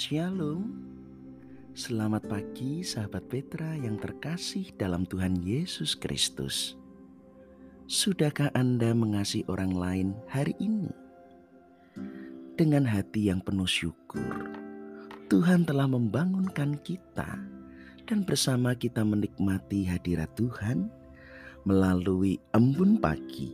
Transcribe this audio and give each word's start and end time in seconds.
Shalom, 0.00 0.64
selamat 1.76 2.24
pagi 2.24 2.80
sahabat 2.80 3.20
Petra 3.28 3.76
yang 3.76 4.00
terkasih 4.00 4.72
dalam 4.80 5.04
Tuhan 5.04 5.44
Yesus 5.44 5.92
Kristus. 5.92 6.72
Sudahkah 7.84 8.48
Anda 8.56 8.96
mengasihi 8.96 9.44
orang 9.52 9.76
lain 9.76 10.08
hari 10.24 10.56
ini? 10.56 10.88
Dengan 12.56 12.88
hati 12.88 13.28
yang 13.28 13.44
penuh 13.44 13.68
syukur, 13.68 14.48
Tuhan 15.28 15.68
telah 15.68 15.84
membangunkan 15.84 16.80
kita 16.80 17.36
dan 18.08 18.24
bersama 18.24 18.72
kita 18.72 19.04
menikmati 19.04 19.84
hadirat 19.84 20.32
Tuhan 20.32 20.88
melalui 21.68 22.40
Embun 22.56 22.96
Pagi 23.04 23.52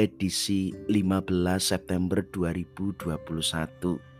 edisi 0.00 0.72
15 0.88 1.28
September 1.60 2.24
2021 2.32 4.15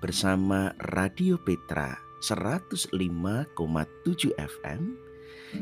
bersama 0.00 0.72
Radio 0.96 1.36
Petra 1.36 1.92
105,7 2.24 2.96
FM 4.32 4.96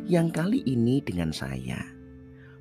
yang 0.06 0.30
kali 0.30 0.62
ini 0.62 1.02
dengan 1.02 1.34
saya 1.34 1.83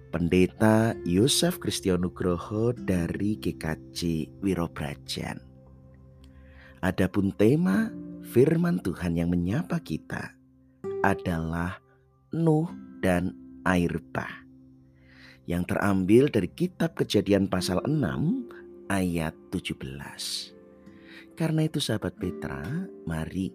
Pendeta 0.09 0.97
Yosef 1.05 1.61
Kristianugroho 1.61 2.73
dari 2.73 3.37
GKJ 3.37 4.25
Wirobrajan. 4.41 5.37
Adapun 6.81 7.29
tema 7.37 7.93
firman 8.25 8.81
Tuhan 8.81 9.13
yang 9.13 9.29
menyapa 9.29 9.77
kita 9.77 10.33
adalah 11.05 11.77
Nuh 12.33 12.73
dan 13.05 13.37
air 13.69 14.01
bah 14.09 14.49
yang 15.45 15.61
terambil 15.61 16.33
dari 16.33 16.49
kitab 16.49 16.97
Kejadian 16.97 17.45
pasal 17.45 17.85
6 17.85 18.89
ayat 18.89 19.37
17. 19.53 20.56
Karena 21.37 21.69
itu 21.69 21.77
sahabat 21.77 22.17
Petra, 22.17 22.65
mari 23.05 23.53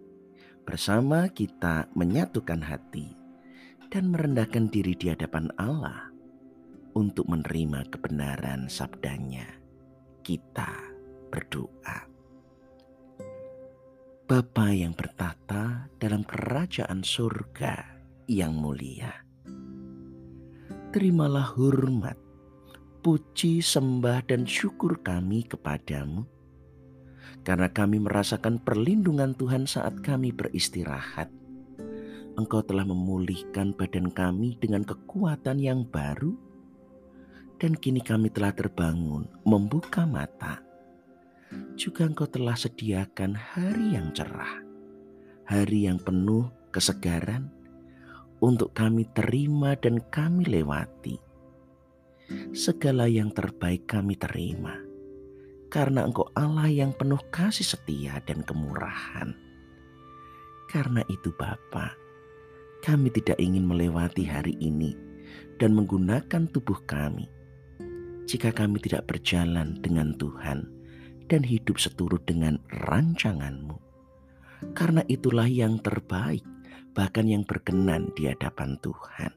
bersama 0.63 1.27
kita 1.27 1.91
menyatukan 1.99 2.63
hati 2.63 3.11
dan 3.91 4.15
merendahkan 4.15 4.71
diri 4.71 4.95
di 4.95 5.11
hadapan 5.11 5.51
Allah 5.59 6.15
untuk 6.95 7.27
menerima 7.27 7.91
kebenaran 7.91 8.71
sabdanya. 8.71 9.51
Kita 10.23 10.71
berdoa. 11.27 12.07
Bapa 14.31 14.67
yang 14.71 14.95
bertata 14.95 15.91
dalam 15.99 16.23
kerajaan 16.23 17.03
surga 17.03 17.99
yang 18.31 18.55
mulia. 18.55 19.11
Terimalah 20.95 21.51
hormat, 21.59 22.15
puji, 23.03 23.59
sembah, 23.59 24.23
dan 24.31 24.47
syukur 24.47 25.03
kami 25.03 25.43
kepadamu 25.51 26.42
karena 27.43 27.71
kami 27.71 27.99
merasakan 27.99 28.63
perlindungan 28.63 29.35
Tuhan 29.35 29.67
saat 29.67 29.99
kami 30.03 30.31
beristirahat. 30.31 31.31
Engkau 32.39 32.65
telah 32.65 32.87
memulihkan 32.89 33.77
badan 33.77 34.09
kami 34.09 34.57
dengan 34.57 34.87
kekuatan 34.87 35.61
yang 35.61 35.85
baru, 35.85 36.33
dan 37.61 37.77
kini 37.77 38.01
kami 38.01 38.33
telah 38.33 38.57
terbangun, 38.57 39.29
membuka 39.45 40.09
mata. 40.09 40.65
Juga 41.77 42.09
Engkau 42.09 42.25
telah 42.25 42.57
sediakan 42.57 43.37
hari 43.37 43.99
yang 43.99 44.15
cerah, 44.17 44.65
hari 45.45 45.85
yang 45.85 46.01
penuh 46.01 46.49
kesegaran 46.73 47.53
untuk 48.41 48.73
kami 48.73 49.05
terima 49.13 49.77
dan 49.77 50.01
kami 50.09 50.49
lewati. 50.49 51.21
Segala 52.57 53.13
yang 53.13 53.29
terbaik 53.29 53.85
kami 53.85 54.17
terima 54.17 54.92
karena 55.73 56.05
Engkau 56.05 56.29
Allah 56.37 56.69
yang 56.69 56.93
penuh 56.93 57.19
kasih 57.33 57.65
setia 57.65 58.21
dan 58.29 58.45
kemurahan. 58.45 59.33
Karena 60.69 61.01
itu 61.09 61.33
Bapa, 61.33 61.97
kami 62.85 63.09
tidak 63.09 63.41
ingin 63.41 63.65
melewati 63.65 64.29
hari 64.29 64.53
ini 64.61 64.93
dan 65.57 65.73
menggunakan 65.73 66.45
tubuh 66.53 66.77
kami 66.85 67.25
jika 68.29 68.53
kami 68.53 68.85
tidak 68.85 69.09
berjalan 69.09 69.81
dengan 69.81 70.13
Tuhan 70.21 70.69
dan 71.33 71.41
hidup 71.41 71.81
seturut 71.81 72.21
dengan 72.29 72.61
rancanganmu. 72.85 73.81
Karena 74.77 75.01
itulah 75.09 75.49
yang 75.49 75.81
terbaik, 75.81 76.45
bahkan 76.93 77.25
yang 77.25 77.49
berkenan 77.49 78.13
di 78.13 78.29
hadapan 78.29 78.77
Tuhan. 78.79 79.33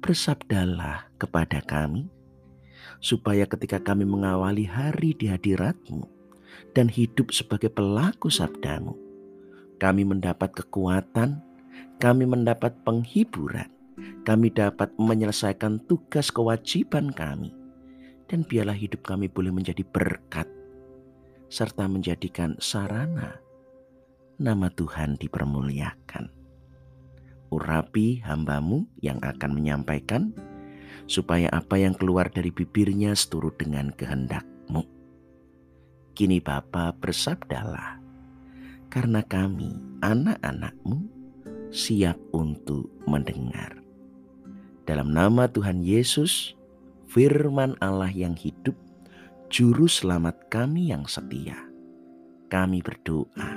Bersabdalah 0.00 1.12
kepada 1.20 1.62
kami, 1.62 2.10
supaya 3.00 3.44
ketika 3.46 3.80
kami 3.80 4.04
mengawali 4.06 4.64
hari 4.66 5.12
di 5.16 5.28
hadiratmu 5.30 6.04
dan 6.72 6.88
hidup 6.88 7.32
sebagai 7.32 7.68
pelaku 7.72 8.28
sabdamu, 8.28 8.96
kami 9.76 10.02
mendapat 10.08 10.52
kekuatan, 10.56 11.40
kami 12.00 12.24
mendapat 12.24 12.72
penghiburan, 12.84 13.68
kami 14.24 14.48
dapat 14.52 14.92
menyelesaikan 14.96 15.80
tugas 15.84 16.32
kewajiban 16.32 17.12
kami, 17.12 17.52
dan 18.28 18.44
biarlah 18.44 18.76
hidup 18.76 19.04
kami 19.04 19.28
boleh 19.28 19.52
menjadi 19.52 19.84
berkat, 19.84 20.48
serta 21.48 21.86
menjadikan 21.86 22.56
sarana 22.58 23.46
nama 24.36 24.68
Tuhan 24.68 25.16
dipermuliakan. 25.16 26.28
Urapi 27.48 28.20
hambamu 28.20 28.84
yang 29.00 29.16
akan 29.22 29.50
menyampaikan, 29.54 30.34
supaya 31.06 31.46
apa 31.54 31.78
yang 31.78 31.94
keluar 31.94 32.30
dari 32.30 32.50
bibirnya 32.50 33.14
seturut 33.14 33.54
dengan 33.58 33.94
kehendakmu. 33.94 34.82
Kini 36.16 36.38
Bapa 36.42 36.94
bersabdalah, 36.96 37.98
karena 38.90 39.22
kami 39.22 39.74
anak-anakmu 40.02 41.06
siap 41.70 42.18
untuk 42.34 42.90
mendengar. 43.06 43.78
Dalam 44.86 45.10
nama 45.10 45.50
Tuhan 45.50 45.82
Yesus, 45.82 46.54
firman 47.10 47.74
Allah 47.82 48.10
yang 48.10 48.38
hidup, 48.38 48.74
juru 49.50 49.90
selamat 49.90 50.46
kami 50.48 50.94
yang 50.94 51.04
setia, 51.10 51.58
kami 52.48 52.80
berdoa 52.80 53.50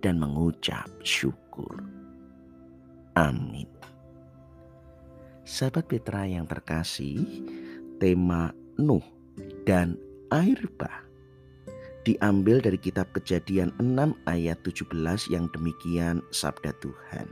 dan 0.00 0.22
mengucap 0.22 0.86
syukur. 1.02 1.82
Amin. 3.18 3.66
Sahabat 5.46 5.86
Petra 5.86 6.26
yang 6.26 6.42
terkasih, 6.50 7.22
tema 8.02 8.50
Nuh 8.82 9.06
dan 9.62 9.94
air 10.34 10.58
bah 10.74 11.06
diambil 12.02 12.58
dari 12.58 12.74
kitab 12.74 13.06
Kejadian 13.14 13.70
6 13.78 14.26
ayat 14.26 14.58
17 14.66 14.90
yang 15.30 15.46
demikian 15.54 16.18
sabda 16.34 16.74
Tuhan. 16.82 17.30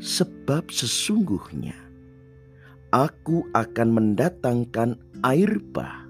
Sebab 0.00 0.72
sesungguhnya 0.72 1.76
aku 2.88 3.44
akan 3.52 3.88
mendatangkan 3.92 4.96
air 5.28 5.60
bah 5.76 6.08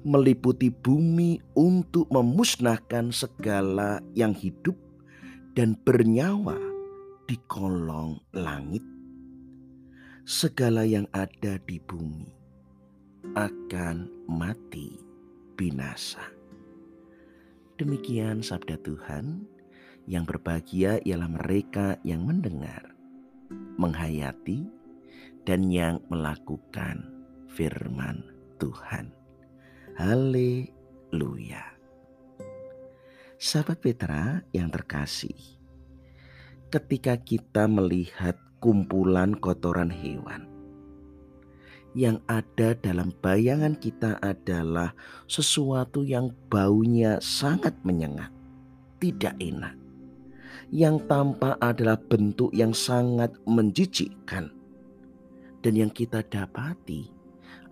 meliputi 0.00 0.72
bumi 0.72 1.44
untuk 1.52 2.08
memusnahkan 2.08 3.12
segala 3.12 4.00
yang 4.16 4.32
hidup 4.32 4.80
dan 5.52 5.76
bernyawa 5.84 6.56
di 7.28 7.36
kolong 7.44 8.16
langit 8.32 8.95
segala 10.26 10.82
yang 10.82 11.06
ada 11.14 11.54
di 11.70 11.78
bumi 11.78 12.26
akan 13.38 14.26
mati 14.26 14.98
binasa. 15.54 16.34
Demikian 17.78 18.42
sabda 18.42 18.74
Tuhan 18.82 19.46
yang 20.10 20.26
berbahagia 20.26 20.98
ialah 21.06 21.30
mereka 21.30 21.94
yang 22.02 22.26
mendengar, 22.26 22.90
menghayati, 23.78 24.66
dan 25.46 25.70
yang 25.70 26.02
melakukan 26.10 27.06
firman 27.46 28.26
Tuhan. 28.58 29.14
Haleluya. 29.94 31.62
Sahabat 33.38 33.78
Petra 33.78 34.42
yang 34.50 34.74
terkasih, 34.74 35.38
ketika 36.66 37.14
kita 37.14 37.70
melihat 37.70 38.34
kumpulan 38.60 39.36
kotoran 39.36 39.92
hewan. 39.92 40.48
Yang 41.96 42.20
ada 42.28 42.76
dalam 42.76 43.08
bayangan 43.24 43.72
kita 43.72 44.20
adalah 44.20 44.92
sesuatu 45.24 46.04
yang 46.04 46.28
baunya 46.52 47.16
sangat 47.24 47.72
menyengat, 47.88 48.28
tidak 49.00 49.32
enak. 49.40 49.72
Yang 50.68 51.08
tampak 51.08 51.56
adalah 51.64 51.96
bentuk 51.96 52.52
yang 52.52 52.76
sangat 52.76 53.32
menjijikkan. 53.48 54.52
Dan 55.64 55.72
yang 55.72 55.88
kita 55.88 56.20
dapati 56.20 57.08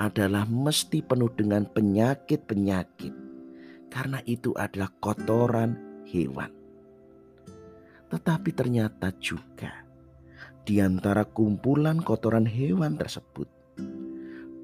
adalah 0.00 0.48
mesti 0.48 1.04
penuh 1.04 1.28
dengan 1.36 1.68
penyakit-penyakit. 1.68 3.12
Karena 3.92 4.24
itu 4.24 4.56
adalah 4.56 4.88
kotoran 5.04 5.76
hewan. 6.08 6.48
Tetapi 8.08 8.50
ternyata 8.56 9.12
juga 9.20 9.83
di 10.64 10.80
antara 10.80 11.28
kumpulan 11.28 12.00
kotoran 12.00 12.48
hewan 12.48 12.96
tersebut 12.96 13.44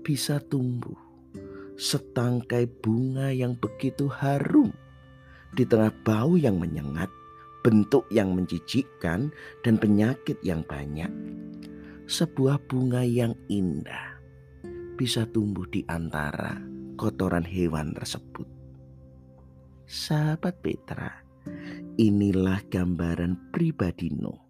bisa 0.01 0.41
tumbuh 0.41 0.97
setangkai 1.77 2.65
bunga 2.81 3.29
yang 3.33 3.53
begitu 3.57 4.09
harum 4.09 4.73
di 5.53 5.65
tengah 5.69 5.93
bau 6.05 6.41
yang 6.41 6.57
menyengat, 6.57 7.09
bentuk 7.61 8.07
yang 8.13 8.33
menjijikkan, 8.37 9.33
dan 9.61 9.75
penyakit 9.77 10.41
yang 10.45 10.65
banyak. 10.65 11.11
Sebuah 12.05 12.61
bunga 12.69 13.05
yang 13.05 13.37
indah 13.49 14.21
bisa 14.95 15.25
tumbuh 15.29 15.65
di 15.69 15.83
antara 15.89 16.59
kotoran 17.01 17.47
hewan 17.47 17.97
tersebut. 17.97 18.47
Sahabat 19.91 20.61
Petra, 20.63 21.11
inilah 21.99 22.63
gambaran 22.71 23.51
pribadi 23.51 24.13
Nuh 24.13 24.50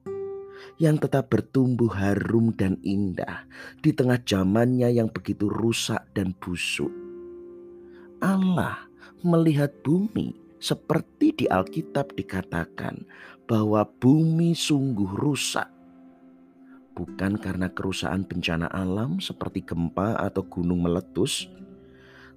yang 0.81 0.97
tetap 0.97 1.29
bertumbuh 1.33 1.93
harum 1.93 2.53
dan 2.57 2.81
indah 2.81 3.45
di 3.85 3.93
tengah 3.93 4.21
zamannya 4.23 4.91
yang 4.93 5.13
begitu 5.13 5.49
rusak 5.49 6.01
dan 6.17 6.33
busuk. 6.41 6.91
Allah 8.21 8.89
melihat 9.25 9.73
bumi 9.85 10.37
seperti 10.61 11.33
di 11.33 11.47
Alkitab 11.49 12.13
dikatakan 12.15 13.05
bahwa 13.49 13.83
bumi 13.99 14.53
sungguh 14.53 15.09
rusak. 15.17 15.67
Bukan 16.93 17.41
karena 17.41 17.73
kerusakan 17.73 18.29
bencana 18.29 18.69
alam 18.69 19.25
seperti 19.25 19.65
gempa 19.65 20.21
atau 20.21 20.45
gunung 20.45 20.85
meletus, 20.85 21.49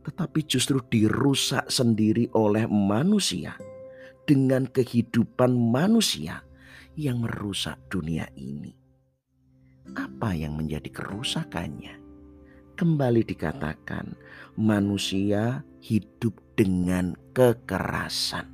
tetapi 0.07 0.39
justru 0.47 0.79
dirusak 0.87 1.67
sendiri 1.67 2.31
oleh 2.31 2.63
manusia 2.67 3.59
dengan 4.23 4.63
kehidupan 4.67 5.51
manusia 5.51 6.47
yang 6.93 7.25
merusak 7.25 7.77
dunia 7.89 8.29
ini. 8.37 8.73
Apa 9.97 10.37
yang 10.37 10.57
menjadi 10.57 10.89
kerusakannya? 10.93 11.99
Kembali 12.73 13.21
dikatakan, 13.21 14.17
manusia 14.57 15.61
hidup 15.81 16.33
dengan 16.57 17.13
kekerasan. 17.37 18.49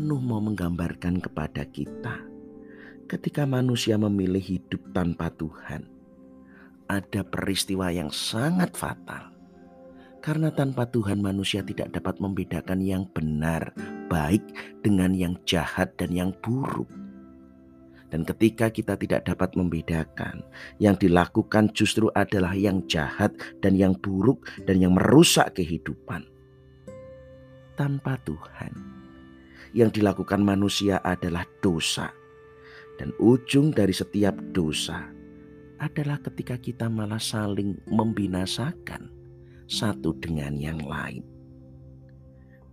Nuh 0.00 0.22
mau 0.22 0.40
menggambarkan 0.40 1.20
kepada 1.20 1.68
kita, 1.68 2.24
ketika 3.10 3.44
manusia 3.44 4.00
memilih 4.00 4.40
hidup 4.40 4.80
tanpa 4.96 5.28
Tuhan, 5.34 5.84
ada 6.88 7.20
peristiwa 7.26 7.92
yang 7.92 8.08
sangat 8.08 8.72
fatal. 8.72 9.34
Karena 10.20 10.52
tanpa 10.52 10.84
Tuhan 10.88 11.20
manusia 11.20 11.64
tidak 11.64 11.96
dapat 11.96 12.20
membedakan 12.20 12.80
yang 12.84 13.08
benar, 13.08 13.72
baik 14.10 14.42
dengan 14.82 15.14
yang 15.14 15.38
jahat 15.46 15.94
dan 15.96 16.10
yang 16.10 16.34
buruk. 16.42 16.90
Dan 18.10 18.26
ketika 18.26 18.74
kita 18.74 18.98
tidak 18.98 19.22
dapat 19.30 19.54
membedakan, 19.54 20.42
yang 20.82 20.98
dilakukan 20.98 21.70
justru 21.70 22.10
adalah 22.18 22.58
yang 22.58 22.82
jahat 22.90 23.30
dan 23.62 23.78
yang 23.78 23.94
buruk 24.02 24.50
dan 24.66 24.82
yang 24.82 24.98
merusak 24.98 25.54
kehidupan. 25.54 26.26
Tanpa 27.78 28.18
Tuhan, 28.26 28.74
yang 29.72 29.94
dilakukan 29.94 30.42
manusia 30.42 30.98
adalah 31.06 31.46
dosa. 31.62 32.10
Dan 32.98 33.16
ujung 33.16 33.72
dari 33.72 33.96
setiap 33.96 34.36
dosa 34.52 35.08
adalah 35.80 36.20
ketika 36.20 36.60
kita 36.60 36.92
malah 36.92 37.22
saling 37.22 37.80
membinasakan 37.88 39.08
satu 39.64 40.12
dengan 40.20 40.52
yang 40.60 40.76
lain. 40.84 41.24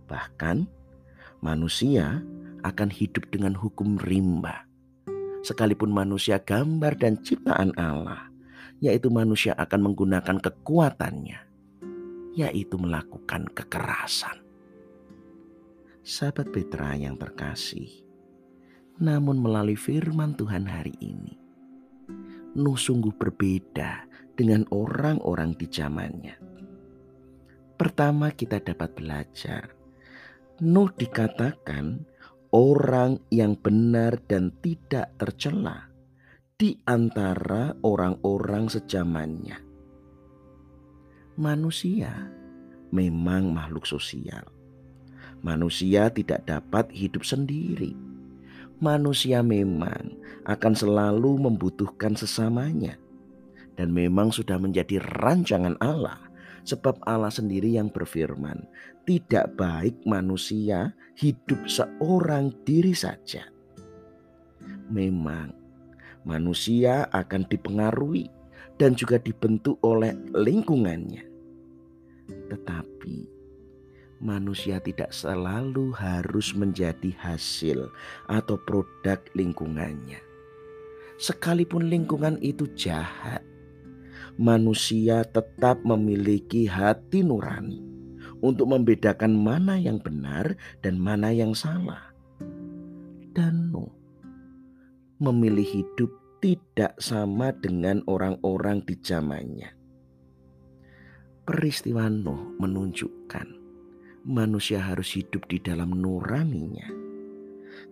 Bahkan 0.04 0.77
manusia 1.40 2.22
akan 2.66 2.90
hidup 2.90 3.30
dengan 3.30 3.54
hukum 3.54 3.96
rimba. 4.00 4.66
Sekalipun 5.46 5.94
manusia 5.94 6.42
gambar 6.42 6.98
dan 6.98 7.22
ciptaan 7.22 7.70
Allah, 7.78 8.26
yaitu 8.82 9.06
manusia 9.08 9.54
akan 9.54 9.90
menggunakan 9.90 10.38
kekuatannya, 10.42 11.40
yaitu 12.34 12.74
melakukan 12.74 13.46
kekerasan. 13.54 14.42
Sahabat 16.02 16.50
Petra 16.50 16.98
yang 16.98 17.14
terkasih, 17.14 18.02
namun 18.98 19.38
melalui 19.38 19.78
firman 19.78 20.34
Tuhan 20.34 20.66
hari 20.66 20.96
ini, 20.98 21.38
Nuh 22.58 22.74
sungguh 22.74 23.14
berbeda 23.14 24.08
dengan 24.34 24.66
orang-orang 24.74 25.54
di 25.54 25.70
zamannya. 25.70 26.34
Pertama 27.78 28.34
kita 28.34 28.58
dapat 28.58 28.98
belajar. 28.98 29.77
Nuh 30.58 30.90
dikatakan 30.90 32.02
orang 32.50 33.22
yang 33.30 33.54
benar 33.54 34.18
dan 34.26 34.50
tidak 34.58 35.14
tercela 35.14 35.86
di 36.58 36.74
antara 36.82 37.78
orang-orang 37.86 38.66
sejamannya. 38.66 39.54
Manusia 41.38 42.10
memang 42.90 43.54
makhluk 43.54 43.86
sosial. 43.86 44.42
Manusia 45.46 46.10
tidak 46.10 46.42
dapat 46.50 46.90
hidup 46.90 47.22
sendiri. 47.22 47.94
Manusia 48.82 49.46
memang 49.46 50.18
akan 50.42 50.74
selalu 50.74 51.38
membutuhkan 51.38 52.18
sesamanya, 52.18 52.98
dan 53.78 53.94
memang 53.94 54.34
sudah 54.34 54.58
menjadi 54.58 54.98
rancangan 55.22 55.78
Allah 55.78 56.27
Sebab 56.68 57.00
Allah 57.08 57.32
sendiri 57.32 57.80
yang 57.80 57.88
berfirman, 57.88 58.68
tidak 59.08 59.56
baik 59.56 59.96
manusia 60.04 60.92
hidup 61.16 61.64
seorang 61.64 62.52
diri 62.68 62.92
saja. 62.92 63.48
Memang 64.92 65.56
manusia 66.28 67.08
akan 67.08 67.48
dipengaruhi 67.48 68.28
dan 68.76 68.92
juga 68.92 69.16
dibentuk 69.16 69.80
oleh 69.80 70.12
lingkungannya. 70.36 71.24
Tetapi 72.52 73.16
manusia 74.20 74.76
tidak 74.76 75.16
selalu 75.16 75.96
harus 75.96 76.52
menjadi 76.52 77.16
hasil 77.16 77.88
atau 78.28 78.60
produk 78.60 79.16
lingkungannya. 79.32 80.20
Sekalipun 81.16 81.88
lingkungan 81.88 82.36
itu 82.44 82.68
jahat, 82.76 83.40
manusia 84.38 85.26
tetap 85.26 85.82
memiliki 85.82 86.70
hati 86.70 87.26
nurani 87.26 87.82
untuk 88.38 88.70
membedakan 88.70 89.34
mana 89.34 89.74
yang 89.74 89.98
benar 89.98 90.54
dan 90.78 90.94
mana 90.94 91.34
yang 91.34 91.58
salah. 91.58 92.14
Dan 93.34 93.74
Nuh 93.74 93.90
memilih 95.18 95.66
hidup 95.66 96.10
tidak 96.38 96.94
sama 97.02 97.50
dengan 97.50 98.06
orang-orang 98.06 98.82
di 98.86 98.94
zamannya. 98.94 99.74
Peristiwa 101.42 102.06
Nuh 102.06 102.54
menunjukkan 102.62 103.58
manusia 104.22 104.78
harus 104.78 105.18
hidup 105.18 105.50
di 105.50 105.58
dalam 105.58 105.98
nuraninya. 105.98 106.86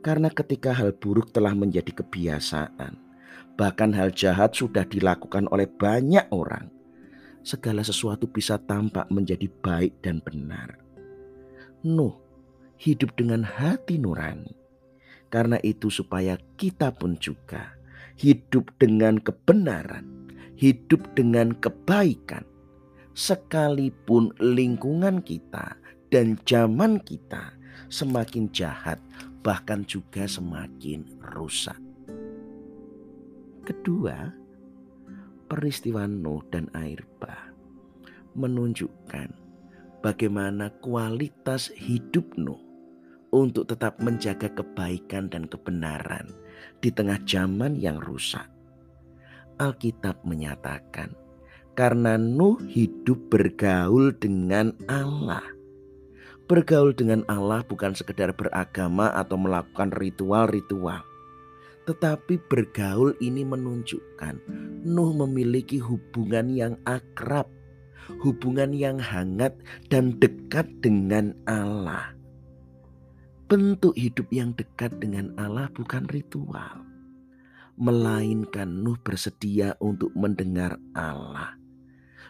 Karena 0.03 0.31
ketika 0.31 0.75
hal 0.75 0.95
buruk 0.95 1.35
telah 1.35 1.55
menjadi 1.55 1.91
kebiasaan, 1.91 3.06
Bahkan 3.57 3.97
hal 3.97 4.13
jahat 4.13 4.53
sudah 4.53 4.85
dilakukan 4.85 5.49
oleh 5.49 5.65
banyak 5.65 6.29
orang. 6.29 6.69
Segala 7.41 7.81
sesuatu 7.81 8.29
bisa 8.29 8.61
tampak 8.61 9.09
menjadi 9.09 9.49
baik 9.49 10.03
dan 10.05 10.21
benar. 10.21 10.77
Nuh 11.87 12.27
hidup 12.77 13.17
dengan 13.17 13.43
hati 13.45 13.97
nurani. 13.97 14.53
Karena 15.33 15.59
itu 15.65 15.91
supaya 15.91 16.39
kita 16.57 16.95
pun 16.95 17.19
juga 17.19 17.75
hidup 18.17 18.73
dengan 18.79 19.19
kebenaran, 19.21 20.07
hidup 20.57 21.03
dengan 21.19 21.53
kebaikan. 21.59 22.45
Sekalipun 23.17 24.37
lingkungan 24.39 25.25
kita 25.25 25.73
dan 26.13 26.37
zaman 26.45 27.01
kita 27.01 27.57
semakin 27.89 28.53
jahat, 28.53 29.01
bahkan 29.41 29.89
juga 29.89 30.29
semakin 30.29 31.09
rusak. 31.33 31.86
Kedua, 33.67 34.31
peristiwa 35.51 36.07
Nuh 36.07 36.39
dan 36.55 36.71
air 36.79 37.03
bah 37.19 37.51
menunjukkan 38.39 39.35
bagaimana 40.07 40.71
kualitas 40.79 41.75
hidup 41.75 42.31
Nuh 42.39 42.63
untuk 43.35 43.67
tetap 43.67 43.99
menjaga 43.99 44.55
kebaikan 44.55 45.27
dan 45.27 45.51
kebenaran 45.51 46.31
di 46.79 46.95
tengah 46.95 47.19
zaman 47.27 47.75
yang 47.75 47.99
rusak. 47.99 48.47
Alkitab 49.59 50.23
menyatakan, 50.23 51.11
karena 51.75 52.15
Nuh 52.15 52.63
hidup 52.71 53.19
bergaul 53.35 54.15
dengan 54.15 54.79
Allah. 54.87 55.43
Bergaul 56.47 56.95
dengan 56.95 57.27
Allah 57.27 57.67
bukan 57.67 57.99
sekedar 57.99 58.31
beragama 58.31 59.11
atau 59.11 59.35
melakukan 59.35 59.91
ritual-ritual 59.91 61.03
tetapi 61.87 62.43
bergaul 62.51 63.15
ini 63.23 63.47
menunjukkan 63.47 64.43
Nuh 64.87 65.11
memiliki 65.15 65.79
hubungan 65.83 66.51
yang 66.51 66.75
akrab, 66.87 67.51
hubungan 68.23 68.71
yang 68.71 68.99
hangat 68.99 69.55
dan 69.91 70.15
dekat 70.19 70.67
dengan 70.83 71.35
Allah. 71.47 72.15
Bentuk 73.47 73.95
hidup 73.95 74.27
yang 74.35 74.55
dekat 74.59 74.99
dengan 74.99 75.31
Allah 75.39 75.71
bukan 75.75 76.07
ritual, 76.11 76.83
melainkan 77.79 78.67
Nuh 78.83 78.99
bersedia 79.03 79.79
untuk 79.79 80.11
mendengar 80.19 80.79
Allah. 80.95 81.55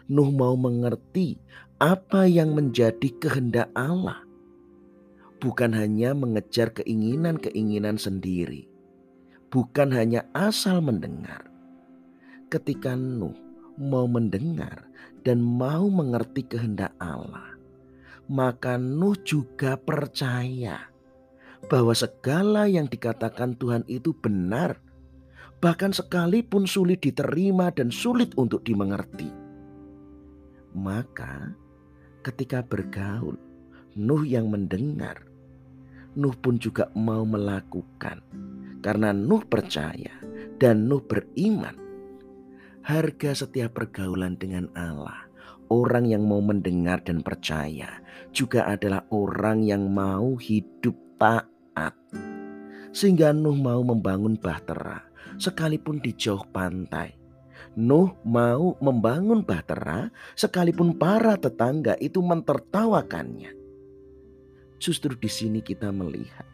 Nuh 0.09 0.29
mau 0.33 0.53
mengerti 0.53 1.37
apa 1.77 2.29
yang 2.29 2.57
menjadi 2.57 3.09
kehendak 3.17 3.69
Allah. 3.73 4.25
bukan 5.37 5.69
hanya 5.77 6.17
mengejar 6.17 6.73
keinginan-keinginan 6.73 8.01
sendiri, 8.01 8.65
bukan 9.51 9.91
hanya 9.95 10.27
asal 10.35 10.83
mendengar. 10.83 11.47
Ketika 12.47 12.95
Nuh 12.95 13.35
mau 13.75 14.07
mendengar 14.07 14.87
dan 15.23 15.43
mau 15.43 15.91
mengerti 15.91 16.47
kehendak 16.47 16.95
Allah, 16.99 17.55
maka 18.31 18.79
Nuh 18.79 19.15
juga 19.23 19.75
percaya 19.75 20.87
bahwa 21.67 21.91
segala 21.91 22.69
yang 22.69 22.87
dikatakan 22.87 23.59
Tuhan 23.59 23.83
itu 23.91 24.15
benar, 24.15 24.79
bahkan 25.59 25.91
sekalipun 25.91 26.69
sulit 26.69 27.03
diterima 27.03 27.73
dan 27.73 27.91
sulit 27.91 28.31
untuk 28.39 28.63
dimengerti. 28.63 29.27
Maka, 30.77 31.51
ketika 32.21 32.61
bergaul, 32.61 33.35
Nuh 33.97 34.23
yang 34.23 34.53
mendengar, 34.53 35.25
Nuh 36.13 36.37
pun 36.37 36.61
juga 36.61 36.93
mau 36.93 37.25
melakukan, 37.25 38.21
karena 38.81 39.13
Nuh 39.13 39.43
percaya 39.45 40.13
dan 40.57 40.89
Nuh 40.89 41.03
beriman. 41.03 41.75
Harga 42.87 43.35
setiap 43.35 43.75
pergaulan 43.75 44.39
dengan 44.39 44.71
Allah 44.71 45.27
orang 45.67 46.07
yang 46.07 46.23
mau 46.23 46.39
mendengar 46.39 47.03
dan 47.03 47.19
percaya 47.19 47.99
juga 48.31 48.67
adalah 48.67 49.03
orang 49.11 49.63
yang 49.63 49.91
mau 49.91 50.35
hidup 50.39 50.95
taat. 51.19 51.93
Sehingga 52.95 53.35
Nuh 53.35 53.55
mau 53.55 53.83
membangun 53.83 54.39
bahtera 54.39 55.03
sekalipun 55.37 56.01
di 56.01 56.15
jauh 56.15 56.43
pantai. 56.49 57.13
Nuh 57.77 58.17
mau 58.25 58.73
membangun 58.81 59.45
bahtera 59.45 60.09
sekalipun 60.33 60.97
para 60.97 61.37
tetangga 61.37 61.93
itu 62.01 62.23
mentertawakannya. 62.25 63.53
Justru 64.77 65.13
di 65.17 65.29
sini 65.29 65.59
kita 65.61 65.93
melihat 65.93 66.45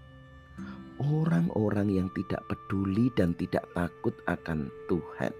orang-orang 1.02 1.90
yang 1.90 2.10
tidak 2.14 2.44
peduli 2.46 3.10
dan 3.18 3.34
tidak 3.38 3.66
takut 3.74 4.14
akan 4.30 4.70
Tuhan 4.92 5.34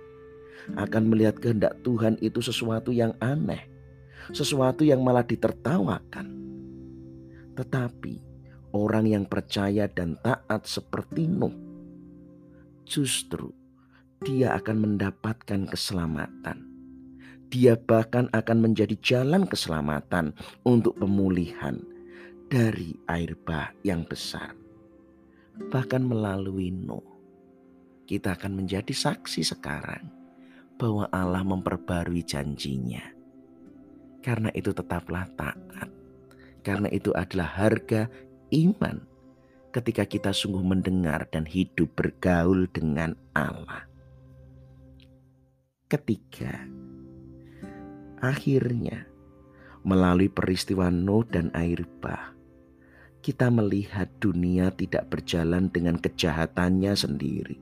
akan 0.72 1.04
melihat 1.12 1.36
kehendak 1.40 1.84
Tuhan 1.84 2.16
itu 2.24 2.40
sesuatu 2.40 2.96
yang 2.96 3.12
aneh, 3.20 3.68
sesuatu 4.32 4.88
yang 4.88 5.04
malah 5.04 5.26
ditertawakan. 5.26 6.28
Tetapi 7.54 8.14
orang 8.74 9.06
yang 9.06 9.26
percaya 9.28 9.86
dan 9.92 10.16
taat 10.24 10.66
seperti 10.66 11.28
Nuh, 11.28 11.54
justru 12.88 13.52
dia 14.24 14.56
akan 14.56 14.78
mendapatkan 14.90 15.68
keselamatan. 15.68 16.72
Dia 17.54 17.78
bahkan 17.78 18.34
akan 18.34 18.66
menjadi 18.66 18.98
jalan 18.98 19.46
keselamatan 19.46 20.34
untuk 20.66 20.98
pemulihan 20.98 21.78
dari 22.50 22.98
air 23.06 23.38
bah 23.46 23.70
yang 23.86 24.02
besar. 24.10 24.63
Bahkan 25.54 26.02
melalui 26.02 26.74
Nuh, 26.74 27.06
kita 28.10 28.34
akan 28.34 28.58
menjadi 28.58 28.90
saksi 28.90 29.46
sekarang 29.46 30.10
bahwa 30.82 31.06
Allah 31.14 31.46
memperbarui 31.46 32.26
janjinya. 32.26 33.02
Karena 34.24 34.50
itu 34.58 34.74
tetaplah 34.74 35.30
taat. 35.38 35.90
Karena 36.64 36.88
itu 36.90 37.12
adalah 37.14 37.54
harga 37.60 38.08
iman 38.50 38.98
ketika 39.74 40.06
kita 40.10 40.32
sungguh 40.34 40.64
mendengar 40.64 41.28
dan 41.30 41.44
hidup 41.46 41.92
bergaul 41.94 42.66
dengan 42.72 43.14
Allah. 43.36 43.86
Ketiga, 45.86 46.66
akhirnya 48.18 49.06
melalui 49.86 50.32
peristiwa 50.32 50.90
Nuh 50.90 51.28
dan 51.28 51.54
air 51.54 51.86
bah, 52.02 52.33
kita 53.24 53.48
melihat 53.48 54.12
dunia 54.20 54.68
tidak 54.76 55.08
berjalan 55.08 55.72
dengan 55.72 55.96
kejahatannya 55.96 56.92
sendiri. 56.92 57.56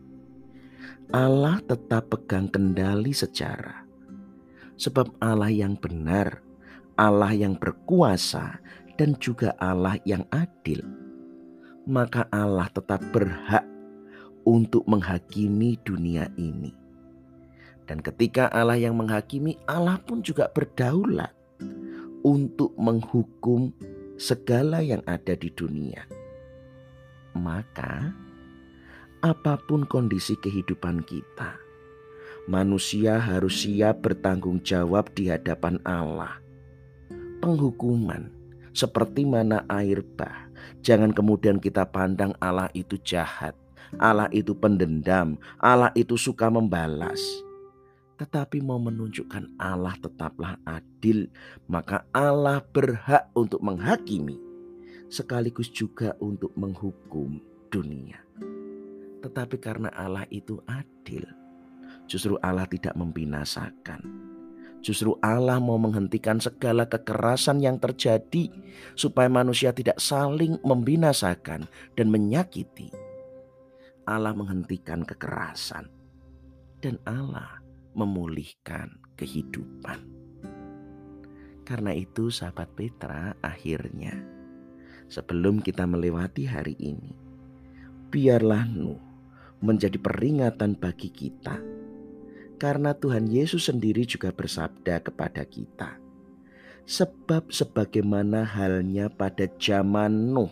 Allah 1.14 1.62
tetap 1.62 2.10
pegang 2.10 2.50
kendali 2.50 3.14
sejarah. 3.14 3.86
Sebab 4.82 5.22
Allah 5.22 5.54
yang 5.54 5.78
benar, 5.78 6.42
Allah 6.98 7.30
yang 7.38 7.54
berkuasa, 7.54 8.58
dan 8.98 9.14
juga 9.22 9.54
Allah 9.62 10.02
yang 10.02 10.26
adil, 10.34 10.82
maka 11.86 12.26
Allah 12.34 12.66
tetap 12.74 13.06
berhak 13.14 13.62
untuk 14.42 14.82
menghakimi 14.90 15.78
dunia 15.86 16.26
ini. 16.42 16.74
Dan 17.86 18.02
ketika 18.02 18.50
Allah 18.50 18.82
yang 18.82 18.98
menghakimi, 18.98 19.62
Allah 19.70 20.02
pun 20.02 20.26
juga 20.26 20.50
berdaulat 20.50 21.34
untuk 22.26 22.74
menghukum 22.78 23.74
segala 24.22 24.86
yang 24.86 25.02
ada 25.10 25.34
di 25.34 25.50
dunia. 25.50 26.06
Maka, 27.34 28.14
apa 29.26 29.58
pun 29.66 29.90
kondisi 29.90 30.38
kehidupan 30.38 31.02
kita, 31.10 31.58
manusia 32.46 33.18
harus 33.18 33.66
siap 33.66 34.06
bertanggung 34.06 34.62
jawab 34.62 35.10
di 35.18 35.34
hadapan 35.34 35.82
Allah. 35.82 36.38
Penghukuman 37.42 38.30
seperti 38.78 39.26
mana 39.26 39.66
air 39.66 40.06
bah. 40.14 40.54
Jangan 40.86 41.18
kemudian 41.18 41.58
kita 41.58 41.90
pandang 41.90 42.38
Allah 42.38 42.70
itu 42.78 43.02
jahat, 43.02 43.58
Allah 43.98 44.30
itu 44.30 44.54
pendendam, 44.54 45.42
Allah 45.58 45.90
itu 45.98 46.14
suka 46.14 46.54
membalas. 46.54 47.18
Tetapi 48.22 48.62
mau 48.62 48.78
menunjukkan 48.78 49.58
Allah 49.58 49.98
tetaplah 49.98 50.62
adil, 50.70 51.26
maka 51.66 52.06
Allah 52.14 52.62
berhak 52.62 53.34
untuk 53.34 53.66
menghakimi 53.66 54.38
sekaligus 55.10 55.74
juga 55.74 56.14
untuk 56.22 56.54
menghukum 56.54 57.42
dunia. 57.74 58.22
Tetapi 59.26 59.58
karena 59.58 59.90
Allah 59.98 60.30
itu 60.30 60.62
adil, 60.70 61.26
justru 62.06 62.38
Allah 62.46 62.70
tidak 62.70 62.94
membinasakan 62.94 64.32
Justru 64.82 65.14
Allah 65.22 65.62
mau 65.62 65.78
menghentikan 65.78 66.42
segala 66.42 66.90
kekerasan 66.90 67.62
yang 67.62 67.78
terjadi 67.78 68.50
supaya 68.98 69.30
manusia 69.30 69.70
tidak 69.70 70.02
saling 70.02 70.58
membinasakan 70.66 71.70
dan 71.94 72.08
menyakiti. 72.10 72.90
Allah 74.10 74.34
menghentikan 74.34 75.06
kekerasan 75.06 75.86
dan 76.82 76.98
Allah 77.06 77.61
memulihkan 77.94 79.00
kehidupan. 79.20 80.00
Karena 81.68 81.96
itu 81.96 82.34
sahabat 82.34 82.74
Petra 82.76 83.38
akhirnya 83.40 84.18
sebelum 85.12 85.60
kita 85.60 85.84
melewati 85.84 86.48
hari 86.48 86.76
ini 86.80 87.12
biarlah 88.12 88.68
Nuh 88.68 89.00
menjadi 89.64 89.96
peringatan 90.00 90.76
bagi 90.76 91.12
kita 91.12 91.60
karena 92.60 92.94
Tuhan 92.94 93.26
Yesus 93.26 93.72
sendiri 93.72 94.06
juga 94.06 94.30
bersabda 94.30 95.02
kepada 95.02 95.42
kita. 95.48 95.98
Sebab 96.86 97.50
sebagaimana 97.50 98.46
halnya 98.46 99.08
pada 99.08 99.48
zaman 99.58 100.34
Nuh, 100.34 100.52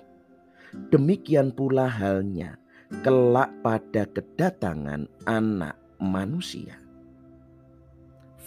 demikian 0.89 1.53
pula 1.53 1.85
halnya 1.85 2.57
kelak 3.05 3.53
pada 3.61 4.09
kedatangan 4.09 5.05
anak 5.29 5.77
manusia. 6.01 6.88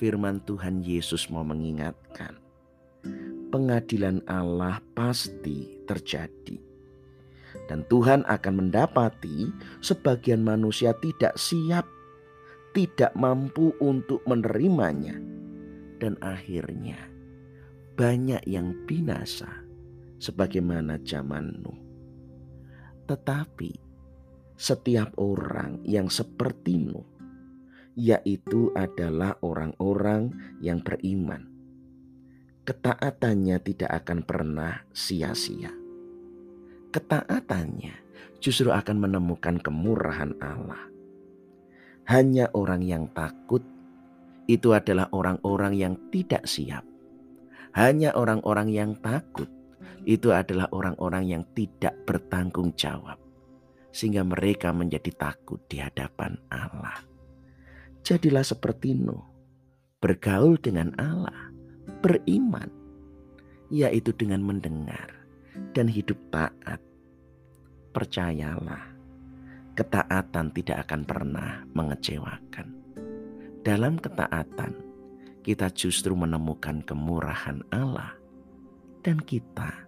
Firman 0.02 0.42
Tuhan 0.42 0.82
Yesus 0.82 1.30
mau 1.30 1.46
mengingatkan, 1.46 2.34
pengadilan 3.54 4.18
Allah 4.26 4.82
pasti 4.98 5.78
terjadi. 5.86 6.58
Dan 7.70 7.86
Tuhan 7.86 8.26
akan 8.26 8.66
mendapati 8.66 9.54
sebagian 9.78 10.42
manusia 10.42 10.90
tidak 10.98 11.38
siap 11.38 11.86
tidak 12.72 13.12
mampu 13.14 13.76
untuk 13.78 14.24
menerimanya, 14.24 15.20
dan 16.00 16.16
akhirnya 16.24 16.98
banyak 17.94 18.40
yang 18.48 18.72
binasa, 18.88 19.62
sebagaimana 20.18 20.98
zaman 21.04 21.62
Nuh. 21.62 21.78
Tetapi 23.04 23.70
setiap 24.56 25.12
orang 25.20 25.84
yang 25.84 26.08
seperti 26.08 26.80
Nuh, 26.80 27.11
yaitu 27.98 28.72
adalah 28.72 29.36
orang-orang 29.44 30.32
yang 30.64 30.80
beriman, 30.80 31.48
ketaatannya 32.64 33.60
tidak 33.60 33.90
akan 34.04 34.24
pernah 34.24 34.84
sia-sia. 34.96 35.70
Ketaatannya 36.92 37.94
justru 38.40 38.68
akan 38.68 38.96
menemukan 39.00 39.60
kemurahan 39.60 40.36
Allah 40.40 40.92
hanya 42.10 42.50
orang 42.50 42.82
yang 42.82 43.06
takut 43.14 43.62
itu 44.50 44.74
adalah 44.74 45.06
orang-orang 45.14 45.78
yang 45.78 45.94
tidak 46.10 46.42
siap. 46.50 46.82
Hanya 47.72 48.12
orang-orang 48.18 48.68
yang 48.74 48.98
takut 48.98 49.46
itu 50.02 50.34
adalah 50.34 50.66
orang-orang 50.74 51.30
yang 51.30 51.42
tidak 51.54 51.94
bertanggung 52.02 52.74
jawab, 52.74 53.22
sehingga 53.94 54.26
mereka 54.26 54.74
menjadi 54.74 55.14
takut 55.14 55.62
di 55.70 55.78
hadapan 55.78 56.34
Allah. 56.50 57.11
Jadilah 58.02 58.42
seperti 58.42 58.98
Nuh, 58.98 59.22
bergaul 60.02 60.58
dengan 60.58 60.90
Allah, 60.98 61.54
beriman, 62.02 62.66
yaitu 63.70 64.10
dengan 64.18 64.42
mendengar, 64.42 65.06
dan 65.70 65.86
hidup 65.86 66.18
taat, 66.34 66.82
percayalah, 67.94 68.90
ketaatan 69.78 70.50
tidak 70.50 70.90
akan 70.90 71.06
pernah 71.06 71.62
mengecewakan. 71.78 72.74
Dalam 73.62 73.94
ketaatan, 74.02 74.74
kita 75.46 75.70
justru 75.70 76.18
menemukan 76.18 76.82
kemurahan 76.82 77.62
Allah, 77.70 78.18
dan 79.06 79.22
kita 79.22 79.86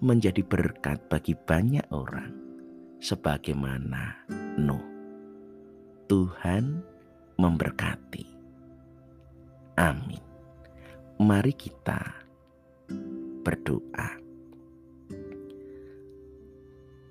menjadi 0.00 0.40
berkat 0.40 0.96
bagi 1.12 1.36
banyak 1.36 1.84
orang, 1.92 2.32
sebagaimana 3.04 4.16
Nuh. 4.56 4.96
Tuhan 6.08 6.93
memberkati. 7.38 8.26
Amin. 9.74 10.22
Mari 11.18 11.54
kita 11.54 12.02
berdoa. 13.42 14.10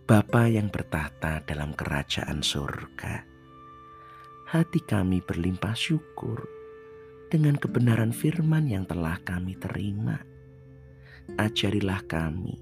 Bapa 0.03 0.51
yang 0.51 0.67
bertahta 0.67 1.39
dalam 1.47 1.71
kerajaan 1.71 2.43
surga, 2.43 3.23
hati 4.51 4.83
kami 4.83 5.23
berlimpah 5.23 5.71
syukur 5.71 6.43
dengan 7.31 7.55
kebenaran 7.55 8.11
firman 8.11 8.67
yang 8.67 8.83
telah 8.83 9.15
kami 9.23 9.55
terima. 9.55 10.19
Ajarilah 11.39 12.03
kami, 12.03 12.59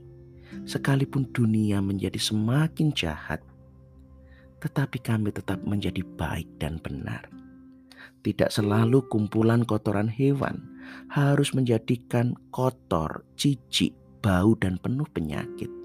sekalipun 0.70 1.26
dunia 1.34 1.82
menjadi 1.82 2.22
semakin 2.22 2.94
jahat, 2.94 3.42
tetapi 4.62 5.02
kami 5.02 5.34
tetap 5.34 5.66
menjadi 5.66 6.06
baik 6.06 6.48
dan 6.62 6.78
benar. 6.78 7.41
Tidak 8.22 8.54
selalu 8.54 9.10
kumpulan 9.10 9.66
kotoran 9.66 10.06
hewan 10.06 10.62
harus 11.10 11.58
menjadikan 11.58 12.38
kotor, 12.54 13.26
jijik, 13.34 13.98
bau, 14.22 14.54
dan 14.58 14.78
penuh 14.78 15.10
penyakit 15.10 15.82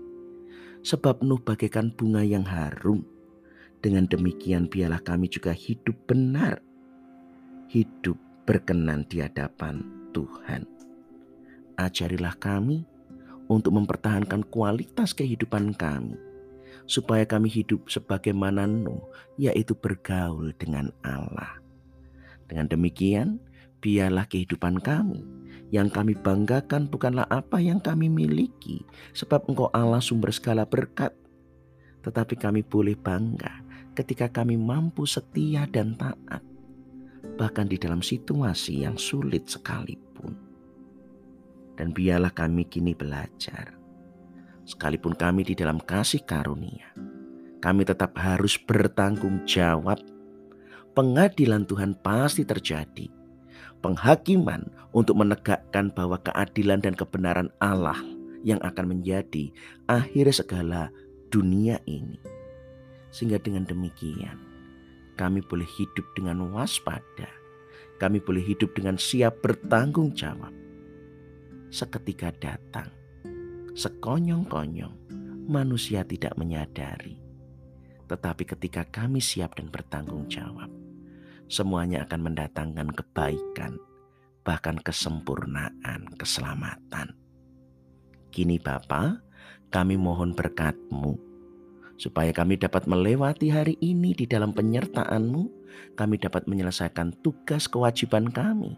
sebab 0.87 1.19
Nuh 1.27 1.43
bagaikan 1.43 1.91
bunga 1.91 2.23
yang 2.23 2.47
harum. 2.47 3.03
Dengan 3.83 4.07
demikian 4.07 4.71
biarlah 4.71 5.03
kami 5.03 5.27
juga 5.27 5.51
hidup 5.51 5.99
benar, 6.07 6.63
hidup 7.67 8.15
berkenan 8.47 9.03
di 9.11 9.19
hadapan 9.19 9.83
Tuhan. 10.15 10.63
Ajarilah 11.77 12.39
kami 12.39 12.87
untuk 13.51 13.75
mempertahankan 13.75 14.47
kualitas 14.49 15.13
kehidupan 15.13 15.75
kami, 15.77 16.17
supaya 16.87 17.27
kami 17.27 17.51
hidup 17.51 17.91
sebagaimana 17.91 18.65
Nuh, 18.65 19.03
yaitu 19.37 19.75
bergaul 19.75 20.55
dengan 20.57 20.95
Allah. 21.03 21.66
Dengan 22.47 22.71
demikian, 22.71 23.43
biarlah 23.83 24.27
kehidupan 24.31 24.83
kami 24.83 25.23
yang 25.75 25.91
kami 25.91 26.15
banggakan 26.15 26.87
bukanlah 26.87 27.27
apa 27.27 27.59
yang 27.59 27.83
kami 27.83 28.07
miliki, 28.07 28.87
sebab 29.11 29.51
Engkau 29.51 29.67
Allah 29.75 29.99
sumber 29.99 30.31
segala 30.31 30.63
berkat. 30.63 31.11
Tetapi 32.07 32.39
kami 32.39 32.63
boleh 32.63 32.95
bangga 32.95 33.67
ketika 33.99 34.31
kami 34.31 34.55
mampu 34.55 35.03
setia 35.09 35.67
dan 35.67 35.99
taat, 35.99 36.45
bahkan 37.35 37.67
di 37.67 37.75
dalam 37.81 37.99
situasi 37.99 38.87
yang 38.87 38.95
sulit 38.95 39.51
sekalipun. 39.51 40.39
Dan 41.75 41.91
biarlah 41.91 42.31
kami 42.31 42.71
kini 42.71 42.95
belajar, 42.95 43.75
sekalipun 44.65 45.19
kami 45.19 45.43
di 45.45 45.59
dalam 45.59 45.83
kasih 45.83 46.23
karunia, 46.23 46.95
kami 47.59 47.83
tetap 47.83 48.15
harus 48.17 48.55
bertanggung 48.55 49.43
jawab. 49.43 49.99
Pengadilan 50.97 51.69
Tuhan 51.69 51.93
pasti 52.01 52.41
terjadi 52.41 53.13
penghakiman 53.85 54.65
untuk 54.97 55.21
menegakkan 55.21 55.93
bahwa 55.93 56.17
keadilan 56.25 56.81
dan 56.81 56.97
kebenaran 56.97 57.53
Allah 57.61 58.01
yang 58.41 58.57
akan 58.65 58.97
menjadi 58.97 59.53
akhir 59.93 60.33
segala 60.33 60.89
dunia 61.29 61.77
ini. 61.85 62.17
Sehingga 63.13 63.37
dengan 63.37 63.69
demikian 63.69 64.41
kami 65.21 65.45
boleh 65.45 65.69
hidup 65.69 66.07
dengan 66.17 66.49
waspada. 66.49 67.29
Kami 68.01 68.17
boleh 68.21 68.45
hidup 68.45 68.73
dengan 68.77 69.01
siap 69.01 69.41
bertanggung 69.41 70.13
jawab. 70.17 70.53
Seketika 71.73 72.29
datang, 72.41 72.89
sekonyong-konyong, 73.73 74.97
manusia 75.49 76.05
tidak 76.05 76.37
menyadari. 76.41 77.17
Tetapi 78.05 78.45
ketika 78.45 78.85
kami 78.85 79.21
siap 79.21 79.57
dan 79.57 79.73
bertanggung 79.73 80.29
jawab, 80.29 80.69
semuanya 81.47 82.07
akan 82.07 82.33
mendatangkan 82.33 82.91
kebaikan, 82.95 83.79
bahkan 84.47 84.79
kesempurnaan, 84.79 86.11
keselamatan. 86.19 87.15
Kini 88.31 88.61
Bapa, 88.61 89.23
kami 89.73 89.97
mohon 89.97 90.37
berkat-Mu, 90.37 91.17
supaya 91.97 92.31
kami 92.31 92.61
dapat 92.61 92.85
melewati 92.85 93.49
hari 93.51 93.75
ini 93.81 94.13
di 94.13 94.29
dalam 94.29 94.53
penyertaan-Mu, 94.53 95.43
kami 95.97 96.21
dapat 96.21 96.45
menyelesaikan 96.47 97.17
tugas 97.25 97.67
kewajiban 97.67 98.29
kami, 98.29 98.77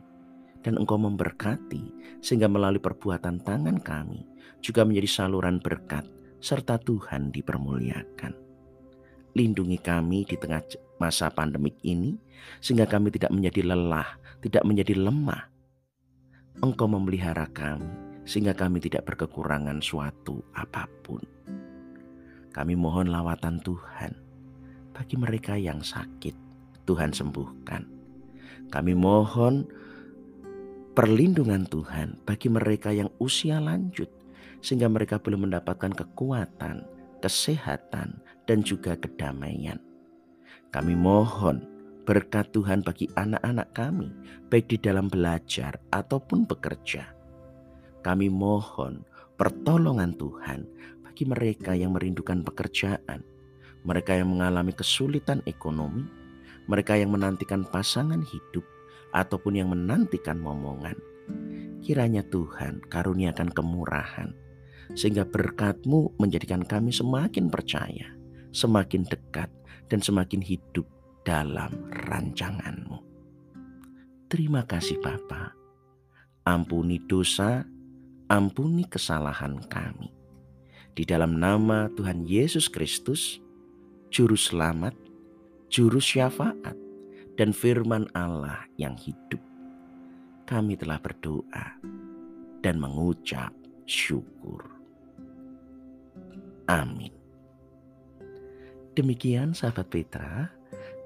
dan 0.63 0.79
Engkau 0.79 0.99
memberkati, 0.99 1.83
sehingga 2.23 2.47
melalui 2.47 2.83
perbuatan 2.83 3.43
tangan 3.43 3.79
kami 3.83 4.27
juga 4.59 4.83
menjadi 4.83 5.07
saluran 5.23 5.63
berkat, 5.63 6.07
serta 6.39 6.79
Tuhan 6.79 7.31
dipermuliakan. 7.35 8.35
Lindungi 9.35 9.79
kami 9.79 10.27
di 10.27 10.35
tengah 10.35 10.63
masa 10.99 11.31
pandemik 11.31 11.79
ini, 11.83 12.19
sehingga 12.63 12.87
kami 12.87 13.11
tidak 13.15 13.31
menjadi 13.35 13.75
lelah, 13.75 14.19
tidak 14.43 14.63
menjadi 14.67 14.95
lemah. 14.99 15.51
Engkau 16.59 16.91
memelihara 16.91 17.47
kami, 17.55 17.87
sehingga 18.27 18.53
kami 18.53 18.83
tidak 18.83 19.07
berkekurangan 19.07 19.79
suatu 19.79 20.43
apa 20.53 20.91
pun. 21.07 21.23
Kami 22.51 22.75
mohon 22.75 23.09
lawatan 23.15 23.63
Tuhan 23.63 24.13
bagi 24.91 25.15
mereka 25.15 25.55
yang 25.55 25.79
sakit, 25.79 26.35
Tuhan 26.83 27.15
sembuhkan. 27.15 27.87
Kami 28.69 28.93
mohon 28.99 29.65
perlindungan 30.99 31.63
Tuhan 31.71 32.19
bagi 32.27 32.51
mereka 32.51 32.91
yang 32.91 33.07
usia 33.23 33.63
lanjut, 33.63 34.11
sehingga 34.59 34.91
mereka 34.91 35.23
belum 35.23 35.47
mendapatkan 35.47 35.95
kekuatan, 35.95 36.83
kesehatan, 37.23 38.19
dan 38.51 38.59
juga 38.67 38.99
kedamaian. 38.99 39.79
Kami 40.69 40.93
mohon 40.93 41.65
berkat 42.05 42.53
Tuhan 42.53 42.85
bagi 42.85 43.09
anak-anak 43.17 43.73
kami, 43.73 44.13
baik 44.53 44.69
di 44.69 44.77
dalam 44.77 45.09
belajar 45.09 45.77
ataupun 45.93 46.45
bekerja. 46.45 47.09
Kami 48.05 48.29
mohon 48.29 49.05
pertolongan 49.41 50.13
Tuhan 50.17 50.69
bagi 51.05 51.25
mereka 51.25 51.73
yang 51.73 51.97
merindukan 51.97 52.45
pekerjaan, 52.45 53.25
mereka 53.85 54.13
yang 54.17 54.33
mengalami 54.33 54.77
kesulitan 54.77 55.41
ekonomi, 55.49 56.05
mereka 56.69 56.97
yang 57.01 57.17
menantikan 57.17 57.65
pasangan 57.65 58.21
hidup, 58.21 58.65
ataupun 59.17 59.57
yang 59.57 59.73
menantikan 59.73 60.37
momongan. 60.37 60.97
Kiranya 61.81 62.21
Tuhan 62.29 62.85
karuniakan 62.93 63.49
kemurahan, 63.57 64.37
sehingga 64.93 65.25
berkatmu 65.25 66.21
menjadikan 66.21 66.61
kami 66.61 66.93
semakin 66.93 67.49
percaya, 67.49 68.18
semakin 68.53 69.05
dekat, 69.09 69.51
dan 69.89 70.05
semakin 70.05 70.45
hidup 70.45 70.85
dalam 71.25 71.73
rancanganmu. 72.09 73.01
Terima 74.29 74.65
kasih 74.69 75.01
Bapa. 75.01 75.57
Ampuni 76.45 77.01
dosa, 77.09 77.65
ampuni 78.29 78.85
kesalahan 78.85 79.61
kami. 79.69 80.13
Di 80.93 81.05
dalam 81.09 81.41
nama 81.41 81.89
Tuhan 81.97 82.29
Yesus 82.29 82.69
Kristus, 82.69 83.41
Juru 84.13 84.37
Selamat, 84.37 84.97
Juru 85.69 86.01
Syafaat, 86.01 86.77
dan 87.37 87.53
firman 87.53 88.09
Allah 88.17 88.65
yang 88.77 88.97
hidup. 88.97 89.41
Kami 90.49 90.81
telah 90.81 90.97
berdoa 91.01 91.77
dan 92.65 92.81
mengucap 92.81 93.53
syukur. 93.85 94.65
Amin. 96.69 97.18
Demikian 98.99 99.55
sahabat 99.55 99.95
Petra, 99.95 100.51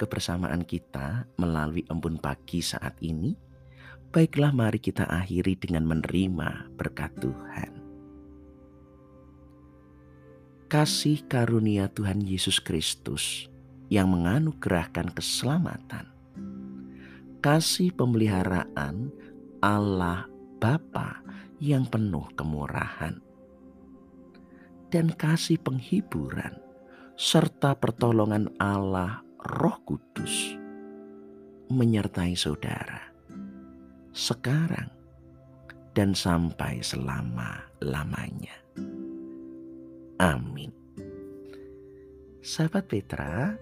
kebersamaan 0.00 0.64
kita 0.64 1.28
melalui 1.36 1.84
embun 1.92 2.16
pagi 2.16 2.64
saat 2.64 2.96
ini. 3.04 3.36
Baiklah 4.08 4.48
mari 4.48 4.80
kita 4.80 5.04
akhiri 5.04 5.60
dengan 5.60 5.84
menerima 5.84 6.72
berkat 6.72 7.12
Tuhan. 7.20 7.84
Kasih 10.72 11.20
karunia 11.28 11.84
Tuhan 11.92 12.24
Yesus 12.24 12.64
Kristus 12.64 13.52
yang 13.92 14.08
menganugerahkan 14.08 15.12
keselamatan. 15.12 16.08
Kasih 17.44 17.92
pemeliharaan 17.92 19.12
Allah 19.60 20.32
Bapa 20.56 21.20
yang 21.60 21.84
penuh 21.84 22.24
kemurahan. 22.40 23.20
Dan 24.88 25.12
kasih 25.12 25.60
penghiburan 25.60 26.71
serta 27.16 27.76
pertolongan 27.76 28.48
Allah 28.56 29.20
Roh 29.36 29.76
Kudus 29.84 30.56
menyertai 31.68 32.32
saudara 32.32 33.12
sekarang 34.12 34.88
dan 35.92 36.16
sampai 36.16 36.80
selama-lamanya. 36.80 38.56
Amin. 40.20 40.72
Sahabat 42.40 42.88
Petra, 42.88 43.56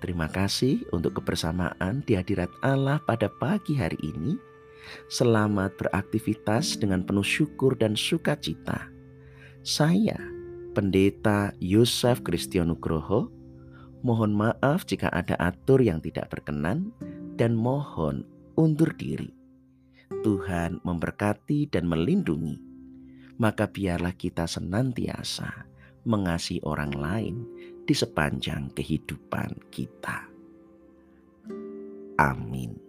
terima 0.00 0.28
kasih 0.28 0.84
untuk 0.92 1.20
kebersamaan 1.20 2.04
di 2.08 2.16
hadirat 2.16 2.52
Allah 2.64 3.00
pada 3.04 3.28
pagi 3.28 3.76
hari 3.76 4.00
ini. 4.00 4.36
Selamat 5.08 5.76
beraktivitas 5.80 6.76
dengan 6.76 7.04
penuh 7.04 7.24
syukur 7.24 7.72
dan 7.76 7.96
sukacita. 7.96 8.92
Saya, 9.64 10.33
Pendeta 10.74 11.54
Yusuf 11.62 12.26
Kristianugroho, 12.26 13.30
mohon 14.02 14.34
maaf 14.34 14.82
jika 14.82 15.06
ada 15.06 15.38
atur 15.38 15.78
yang 15.78 16.02
tidak 16.02 16.34
berkenan 16.34 16.90
dan 17.38 17.54
mohon 17.54 18.26
undur 18.58 18.90
diri. 18.98 19.30
Tuhan 20.26 20.82
memberkati 20.82 21.70
dan 21.70 21.86
melindungi, 21.86 22.58
maka 23.38 23.70
biarlah 23.70 24.18
kita 24.18 24.50
senantiasa 24.50 25.70
mengasihi 26.10 26.58
orang 26.66 26.90
lain 26.90 27.36
di 27.86 27.94
sepanjang 27.94 28.74
kehidupan 28.74 29.70
kita. 29.70 30.26
Amin. 32.18 32.83